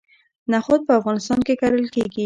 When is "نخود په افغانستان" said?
0.53-1.39